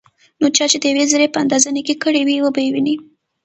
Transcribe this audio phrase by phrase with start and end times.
[0.39, 2.95] نو چا چې دیوې ذرې په اندازه نيکي کړي وي، وبه يې ويني